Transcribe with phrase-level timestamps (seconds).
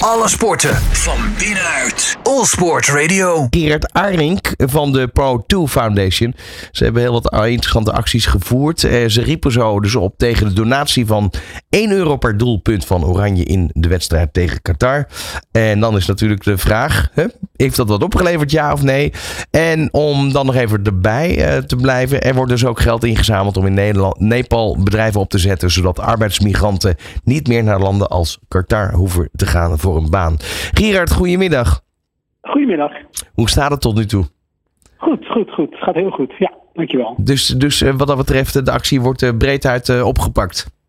[0.00, 2.16] Alle sporten van binnenuit.
[2.22, 3.46] All Sport Radio.
[3.50, 6.34] Gerard Arink van de Pro2 Foundation.
[6.70, 8.84] Ze hebben heel wat interessante acties gevoerd.
[8.84, 11.32] Eh, ze riepen zo dus op tegen de donatie van
[11.68, 15.08] 1 euro per doelpunt van Oranje in de wedstrijd tegen Qatar.
[15.50, 17.24] En dan is natuurlijk de vraag: hè,
[17.60, 19.12] heeft dat wat opgeleverd, ja of nee?
[19.50, 23.56] En om dan nog even erbij eh, te blijven, er wordt dus ook geld ingezameld
[23.56, 28.38] om in Nederland, Nepal bedrijven op te zetten, zodat arbeidsmigranten niet meer naar landen als
[28.48, 30.36] Qatar hoeven te gaan voor een baan.
[30.72, 31.80] Gerard, goedemiddag.
[32.40, 32.92] Goedemiddag.
[33.34, 34.24] Hoe staat het tot nu toe?
[34.96, 35.70] Goed, goed, goed.
[35.70, 36.32] Het gaat heel goed.
[36.38, 37.14] Ja, dankjewel.
[37.18, 40.79] Dus, dus eh, wat dat betreft, de actie wordt eh, breed uit opgepakt.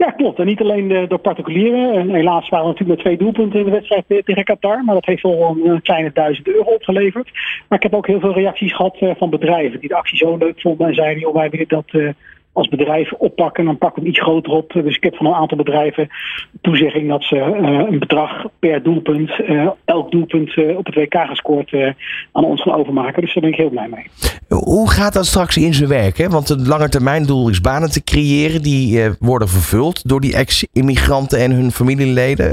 [0.00, 0.38] Ja, klopt.
[0.38, 1.92] En niet alleen door particulieren.
[1.92, 4.84] En helaas waren we natuurlijk met twee doelpunten in de wedstrijd tegen Qatar.
[4.84, 7.30] Maar dat heeft al een kleine duizend euro opgeleverd.
[7.68, 10.60] Maar ik heb ook heel veel reacties gehad van bedrijven die de actie zo leuk
[10.60, 10.86] vonden.
[10.86, 12.14] En zeiden, joh, wij willen dat
[12.52, 13.64] als bedrijf oppakken.
[13.64, 14.72] Dan pakken we iets groter op.
[14.72, 16.08] Dus ik heb van een aantal bedrijven
[16.60, 21.14] toezegging dat ze uh, een bedrag per doelpunt, uh, elk doelpunt uh, op het WK
[21.14, 21.74] gescoord
[22.32, 23.22] aan ons gaan overmaken.
[23.22, 24.06] Dus daar ben ik heel blij mee.
[24.48, 26.18] Hoe gaat dat straks in zijn werk?
[26.18, 26.28] Hè?
[26.28, 28.62] Want het lange termijn doel is banen te creëren.
[28.62, 32.50] Die worden vervuld door die ex-immigranten en hun familieleden.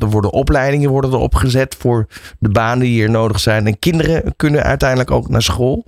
[0.00, 2.06] Er worden opleidingen worden er opgezet voor
[2.38, 3.66] de banen die hier nodig zijn.
[3.66, 5.84] En kinderen kunnen uiteindelijk ook naar school.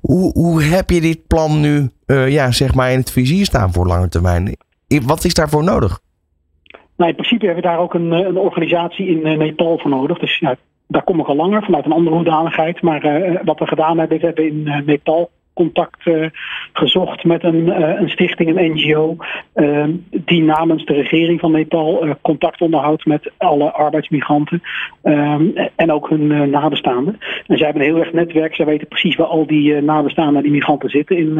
[0.00, 3.72] Hoe, hoe heb je dit plan nu uh, ja, zeg maar in het vizier staan
[3.72, 4.56] voor lange termijn.
[5.06, 6.00] Wat is daarvoor nodig?
[6.96, 10.18] Nou, in principe hebben we daar ook een, een organisatie in uh, Nepal voor nodig.
[10.18, 12.82] Dus ja, daar kom ik al langer vanuit een andere hoedanigheid.
[12.82, 13.00] Maar
[13.44, 16.26] wat we gedaan hebben, we hebben in Nepal contact uh,
[16.72, 19.16] gezocht met een, uh, een, stichting, een NGO,
[19.54, 24.62] uh, die namens de regering van Nepal contact onderhoudt met alle arbeidsmigranten
[25.02, 27.18] ehm, en ook hun nabestaanden.
[27.46, 30.52] En zij hebben een heel erg netwerk, zij weten precies waar al die nabestaanden die
[30.52, 31.34] migranten zitten in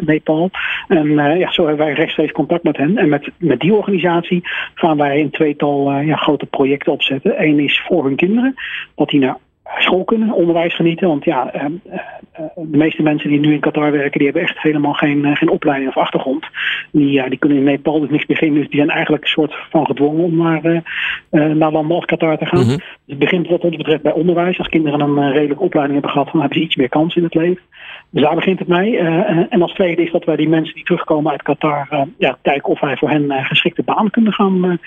[0.00, 0.50] Nepal.
[0.88, 2.96] En ja, zo hebben wij rechtstreeks contact met hen.
[2.96, 4.40] En met, met die organisatie
[4.74, 7.42] gaan wij een tweetal ja, grote projecten opzetten.
[7.42, 8.54] Eén is voor hun kinderen,
[8.94, 9.38] dat die naar
[9.78, 11.08] school kunnen, onderwijs genieten.
[11.08, 14.62] Want ja, uh, uh, de meeste mensen die nu in Qatar werken, die hebben echt
[14.62, 16.46] helemaal geen, geen opleiding of achtergrond.
[16.90, 18.60] Die, ja, die kunnen in Nepal dus niks beginnen.
[18.60, 20.82] Dus die zijn eigenlijk een soort van gedwongen om naar,
[21.30, 22.60] naar landen als Qatar te gaan.
[22.60, 22.76] Mm -hmm.
[22.76, 24.58] Dus het begint wat ons betreft bij onderwijs.
[24.58, 27.34] Als kinderen een redelijke opleiding hebben gehad, dan hebben ze iets meer kans in het
[27.34, 27.62] leven.
[28.10, 28.98] Dus daar begint het mee.
[28.98, 32.80] en als tweede is dat wij die mensen die terugkomen uit Qatar, ja, kijken of
[32.80, 34.80] wij voor hen geschikte baan kunnen gaan,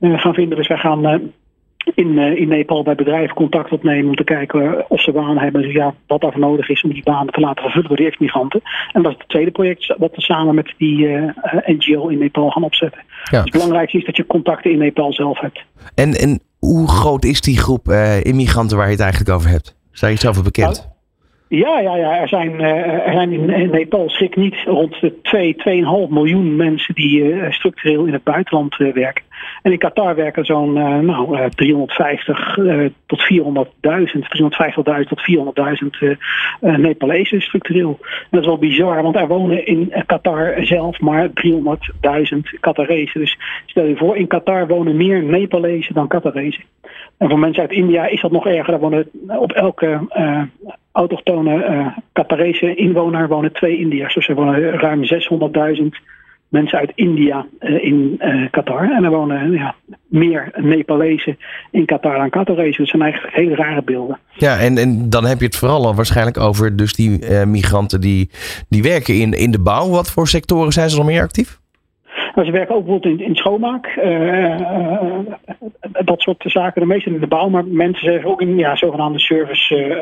[0.00, 0.56] gaan vinden.
[0.56, 1.32] Dus wij gaan
[1.94, 5.62] in, uh, in Nepal bij bedrijven contact opnemen om te kijken of ze banen hebben.
[5.62, 8.60] Dus ja, wat daarvoor nodig is om die banen te laten vervullen door die ex-migranten.
[8.92, 11.32] En dat is het tweede project wat we samen met die uh,
[11.66, 13.00] NGO in Nepal gaan opzetten.
[13.06, 13.30] Ja.
[13.30, 15.64] Dus het belangrijkste is dat je contacten in Nepal zelf hebt.
[15.94, 19.76] En, en hoe groot is die groep uh, immigranten waar je het eigenlijk over hebt?
[19.92, 20.76] Zijn je zelf bekend?
[20.76, 20.97] Nou,
[21.48, 22.20] ja, ja, ja.
[22.20, 25.56] Er zijn, uh, er zijn in, Nepal schrik niet rond de 2,
[26.08, 29.24] 2,5 miljoen mensen die uh, structureel in het buitenland uh, werken.
[29.62, 30.72] En in Qatar werken zo'n
[31.04, 32.58] nou, 350
[33.06, 35.20] tot 400.000, 350.000 tot
[36.00, 36.16] 400.000
[36.60, 37.98] Nepalezen structureel.
[38.30, 43.20] Dat is wel bizar, want er wonen in Qatar zelf maar 300.000 Qatarezen.
[43.20, 46.64] Dus stel je voor, in Qatar wonen meer Nepalezen dan Qatarezen.
[47.18, 48.70] En voor mensen uit India is dat nog erger.
[48.70, 50.00] Daar wonen op elke
[50.98, 54.14] autochtone uh, Qatarese inwoner wonen twee Indiërs.
[54.14, 55.02] Dus er wonen ruim
[55.80, 55.86] 600.000
[56.48, 58.90] mensen uit India uh, in uh, Qatar.
[58.90, 59.74] En er wonen ja,
[60.06, 61.38] meer Nepalezen
[61.70, 62.78] in Qatar dan Qatarese.
[62.80, 64.18] Dat zijn eigenlijk hele rare beelden.
[64.32, 68.30] Ja, en, en dan heb je het vooral al waarschijnlijk over dus die migranten die,
[68.68, 69.88] die werken in, in de bouw.
[69.88, 71.58] Wat voor sectoren zijn ze nog meer actief?
[72.34, 73.98] Nou, ze werken ook bijvoorbeeld in, in schoonmaak.
[76.04, 76.80] dat soort zaken.
[76.80, 79.96] De meeste in de bouw, maar mensen zeggen ook in ja, zogenaamde service uh,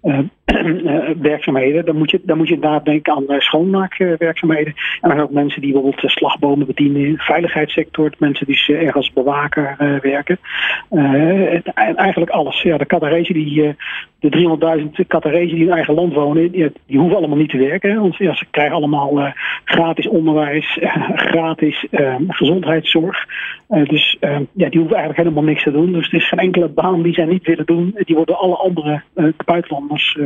[1.30, 1.84] werkzaamheden.
[1.84, 4.74] Dan moet, je, dan moet je inderdaad denken aan uh, schoonmaakwerkzaamheden.
[5.00, 8.12] en zijn ook mensen die bijvoorbeeld slagbomen bedienen in de veiligheidssector.
[8.18, 10.38] Mensen die ergens bewaker werken.
[11.74, 12.62] en eigenlijk alles.
[12.62, 13.76] Ja, de Qatarese die
[14.20, 18.00] de 300.000 Qatarezen die in eigen land wonen, die, die, hoeven allemaal niet te werken.
[18.00, 19.32] Want ja, ze krijgen allemaal uh,
[19.64, 20.96] gratis onderwijs, uh,
[21.32, 23.26] gratis uh, gezondheidszorg.
[23.68, 24.16] dus
[24.52, 25.92] ja, die hoeven eigenlijk helemaal niks te doen.
[25.92, 27.96] Dus het is geen enkele baan die zij niet willen doen.
[28.04, 29.02] Die worden alle andere
[29.44, 30.18] buitenlanders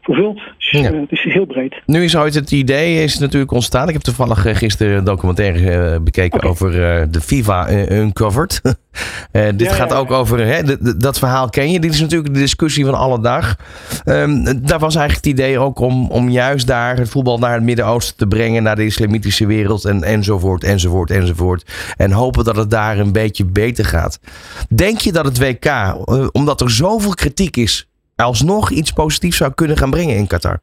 [0.00, 0.40] vervuld.
[0.58, 0.92] Dus ja.
[0.92, 1.82] het is heel breed.
[1.86, 3.86] Nu is ooit het idee is natuurlijk ontstaan.
[3.86, 6.50] Ik heb toevallig gisteren een documentaire bekeken okay.
[6.50, 6.70] over
[7.10, 8.60] de FIFA Uncovered.
[9.32, 10.62] dit ja, gaat ook over, hè,
[10.96, 11.80] dat verhaal ken je.
[11.80, 13.56] Dit is natuurlijk de discussie van alle dagen.
[14.04, 17.62] Um, daar was eigenlijk het idee ook om, om juist daar het voetbal naar het
[17.62, 21.72] Midden-Oosten te brengen, naar de islamitische wereld en, enzovoort, enzovoort, enzovoort.
[21.96, 24.20] En hopen dat het daar een beetje beter gaat.
[24.68, 29.52] Denk je dat het WK, uh, omdat er zoveel kritiek is, alsnog iets positiefs zou
[29.54, 30.60] kunnen gaan brengen in Qatar?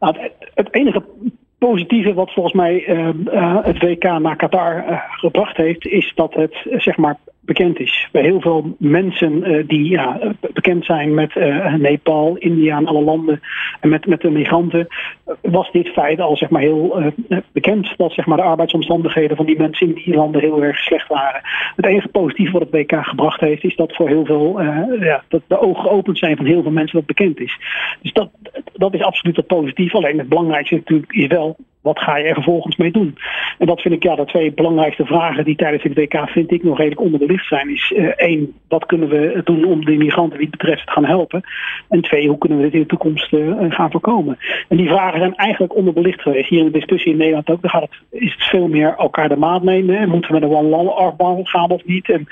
[0.00, 1.04] Nou, het, het enige
[1.70, 6.34] positieve wat volgens mij uh, uh, het WK naar Qatar uh, gebracht heeft, is dat
[6.34, 8.08] het zeg maar bekend is.
[8.12, 13.02] Bij heel veel mensen uh, die ja, bekend zijn met uh, Nepal, India en alle
[13.02, 13.40] landen
[13.80, 14.86] en met, met de migranten,
[15.42, 19.46] was dit feit al zeg maar, heel uh, bekend dat zeg maar, de arbeidsomstandigheden van
[19.46, 21.40] die mensen in die landen heel erg slecht waren.
[21.76, 24.62] Het enige positieve wat het WK gebracht heeft, is dat voor heel veel
[25.00, 27.58] ja, dat de ogen geopend zijn van heel veel mensen dat bekend is.
[28.02, 28.30] Dus dat,
[28.72, 29.94] dat is absoluut het positief.
[29.94, 33.16] Alleen het belangrijkste natuurlijk is wel wat ga je er vervolgens mee doen?
[33.58, 36.62] En dat vind ik ja, de twee belangrijkste vragen die tijdens het WK vind ik
[36.62, 37.70] nog redelijk onder de licht zijn.
[37.70, 41.04] Is uh, één, wat kunnen we doen om de migranten die het betreft te gaan
[41.04, 41.42] helpen?
[41.88, 44.38] En twee, hoe kunnen we dit in de toekomst uh, gaan voorkomen?
[44.68, 46.48] En die vragen zijn eigenlijk onderbelicht geweest.
[46.48, 49.28] Hier in de discussie in Nederland ook, dan gaat het, is het veel meer elkaar
[49.28, 50.08] de maat nemen.
[50.08, 52.10] Moeten we met een one-love gaan of niet?
[52.10, 52.26] En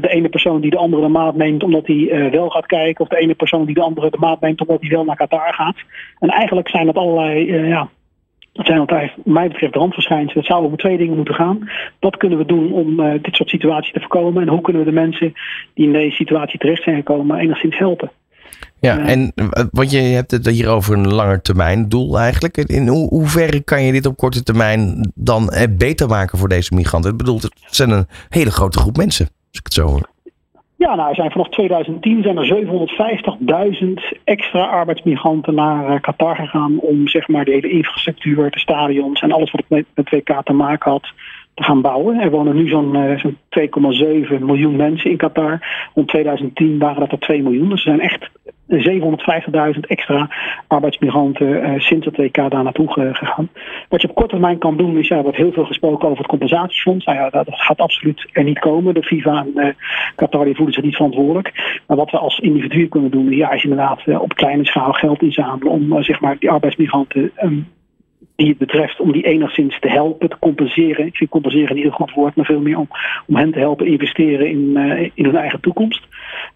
[0.00, 3.08] de ene persoon die de andere de maat neemt omdat hij wel gaat kijken, of
[3.08, 5.76] de ene persoon die de andere de maat neemt omdat hij wel naar Qatar gaat.
[6.18, 7.88] En eigenlijk zijn dat allerlei ja,
[8.58, 10.36] dat zijn wat mij betreft, randverschijnselen.
[10.36, 11.70] Het zou over twee dingen moeten gaan.
[12.00, 14.42] Wat kunnen we doen om uh, dit soort situaties te voorkomen?
[14.42, 15.32] En hoe kunnen we de mensen
[15.74, 18.10] die in deze situatie terecht zijn gekomen enigszins helpen?
[18.80, 19.32] Ja, uh, en
[19.70, 22.56] want je hebt het hier over een langer termijn doel eigenlijk.
[22.56, 27.10] In ho hoeverre kan je dit op korte termijn dan beter maken voor deze migranten?
[27.10, 30.08] Ik bedoel, het zijn een hele grote groep mensen, als ik het zo hoor.
[30.78, 32.66] Ja, nou, er zijn vanaf 2010 zijn er
[34.12, 39.20] 750.000 extra arbeidsmigranten naar uh, Qatar gegaan om zeg maar de hele infrastructuur, de stadions
[39.20, 41.12] en alles wat met het WK te maken had
[41.54, 42.20] te gaan bouwen.
[42.20, 43.30] Er wonen nu zo'n uh, zo
[44.38, 45.88] 2,7 miljoen mensen in Qatar.
[45.94, 47.68] Rond 2010 waren dat er 2 miljoen.
[47.68, 48.30] Dus zijn echt
[48.70, 50.28] 750.000 extra
[50.66, 53.48] arbeidsmigranten uh, sinds het WK daar naartoe gegaan.
[53.88, 56.18] Wat je op korte termijn kan doen is, ja, er wordt heel veel gesproken over
[56.18, 57.04] het compensatiefonds.
[57.04, 58.94] Nou ja, dat gaat absoluut er niet komen.
[58.94, 59.68] De FIFA en uh,
[60.14, 61.80] Qatar die voelen zich niet verantwoordelijk.
[61.86, 65.22] Maar wat we als individu kunnen doen, ja, is inderdaad uh, op kleine schaal geld
[65.22, 67.68] inzamelen om zeg maar die arbeidsmigranten um,
[68.38, 71.06] die het betreft om die enigszins te helpen, te compenseren.
[71.06, 72.88] Ik vind compenseren niet een goed woord, maar veel meer om,
[73.26, 76.06] om hen te helpen investeren in, uh, in hun eigen toekomst.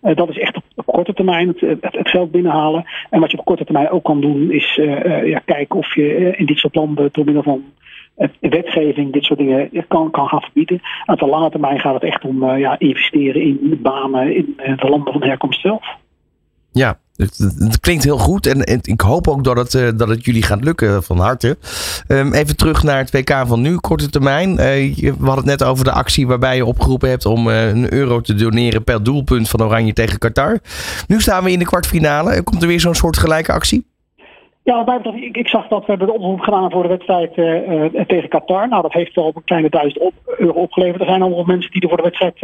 [0.03, 2.85] Uh, dat is echt op, korte termijn het, het, geld binnenhalen.
[3.11, 6.37] En wat je op korte termijn ook kan doen, is uh, ja, kijken of je
[6.37, 7.65] in dit soort landen door middel van
[8.41, 10.81] wetgeving dit soort dingen kan, kan gaan verbieden.
[11.05, 15.13] Aan de lange termijn gaat het echt om ja, investeren in banen in de landen
[15.13, 15.87] van herkomst zelf.
[16.73, 20.43] Ja, het, klinkt heel goed en, ik hoop ook dat het, uh, dat het jullie
[20.43, 21.57] gaat lukken van harte.
[22.09, 24.61] Um, even terug naar het WK van nu, korte termijn.
[24.61, 27.69] Uh, je, we hadden het net over de actie waarbij je opgeroepen hebt om uh,
[27.69, 30.59] een euro te doneren per doelpunt van Oranje tegen Qatar.
[31.07, 32.43] Nu staan we in de kwartfinale.
[32.43, 33.91] Komt er weer zo'n soort gelijke actie?
[34.65, 37.35] Ja, ik, ik zag dat we hebben de oproep gedaan voor de wedstrijd
[38.09, 38.69] tegen Qatar.
[38.69, 41.01] Nou, dat heeft wel een kleine duizend op, euro opgeleverd.
[41.01, 42.39] Er zijn allemaal mensen die er voor de wedstrijd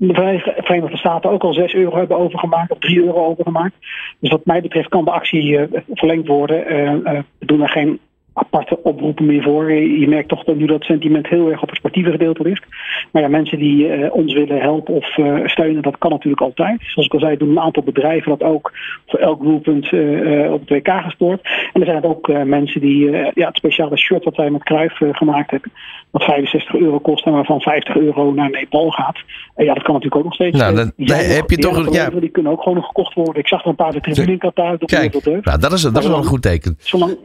[0.00, 3.74] de Verenigde Staten ook al 6 euro hebben overgemaakt of 3 euro overgemaakt.
[4.18, 5.62] Dus wat mij betreft kan de actie uh,
[5.92, 6.72] verlengd worden.
[6.72, 8.00] Uh, uh, we doen er geen
[8.32, 9.72] aparte oproepen meer voor.
[9.72, 12.64] Je merkt toch dat nu dat sentiment heel erg op het sportieve gedeelte ligt.
[13.12, 16.80] Maar ja, mensen die uh, ons willen helpen of uh, steunen, dat kan natuurlijk altijd.
[16.80, 18.72] Zoals ik al zei, doen een aantal bedrijven dat ook
[19.06, 21.40] voor elk doelpunt uh, op het WK gestort.
[21.72, 25.50] En er zijn ook mensen die ja, het speciale shirt wat wij met Kruif gemaakt
[25.50, 25.72] hebben,
[26.10, 29.18] wat 65 euro kost en waarvan 50 euro naar Nepal gaat.
[29.54, 30.58] En ja, dat kan natuurlijk ook nog steeds.
[30.58, 32.10] Nou, dan, die, heb je toch, ja.
[32.10, 33.34] die kunnen ook gewoon nog gekocht worden.
[33.34, 34.38] Ik zag er een paar de tribune.
[34.38, 36.76] Kijk, nou, dat is, dat is wel een goed teken.
[36.78, 37.16] Zolang,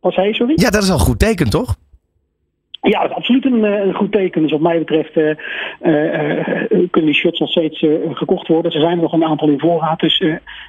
[0.00, 0.52] wat zei je, sorry?
[0.56, 1.76] Ja, dat is al een goed teken, toch?
[2.80, 4.42] Ja, dat is absoluut een, een, goed teken.
[4.42, 5.36] Dus wat mij betreft uh, uh,
[6.68, 8.72] kunnen die shirts nog steeds gekocht worden.
[8.72, 10.00] Er zijn er nog een aantal in voorraad.
[10.00, 10.24] Dus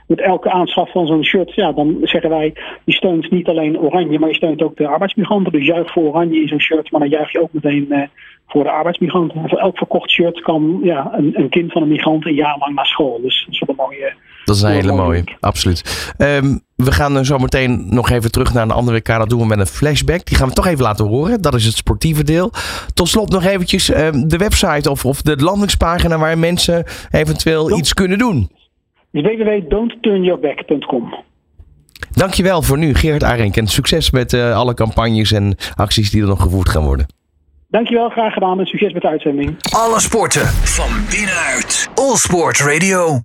[0.07, 2.53] met elke aanschaf van zo'n shirt, ja, dan zeggen wij,
[2.85, 5.51] je steunt niet alleen Oranje, maar je steunt ook de arbeidsmigranten.
[5.51, 8.09] Dus juich voor Oranje in zo'n shirt, maar dan juich je ook meteen
[8.47, 9.49] voor de arbeidsmigranten.
[9.49, 12.75] Voor elk verkocht shirt kan ja, een, een, kind van een migrant een jaar lang
[12.75, 13.21] naar school.
[13.21, 14.13] Dus dat is wel een mooie.
[14.47, 16.11] Dat is een hele mooie, absoluut.
[16.17, 19.07] Um, we gaan zo meteen nog even terug naar een andere WK.
[19.07, 20.25] Dat doen we met een flashback.
[20.25, 21.41] Die gaan we toch even laten horen.
[21.41, 22.51] Dat is het sportieve deel.
[22.93, 27.79] Tot slot nog eventjes um, de website of, of de landingspagina waar mensen eventueel Don't,
[27.79, 28.49] iets kunnen doen.
[29.11, 31.13] www.don'tturnyourback.com
[32.11, 33.57] Dankjewel voor nu, Gerard Arenk.
[33.57, 37.05] En succes met uh, alle campagnes en acties die er nog gevoerd gaan worden.
[37.69, 39.55] Dankjewel, graag gedaan en succes met de uitzending.
[39.75, 41.89] Alle sporten van binnenuit.
[41.95, 43.15] All Sport Radio.